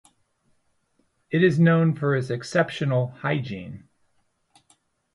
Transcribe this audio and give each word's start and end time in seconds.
It 1.29 1.43
is 1.43 1.59
known 1.59 1.93
for 1.93 2.15
its 2.15 2.31
exceptional 2.31 3.09
hygiene. 3.21 3.87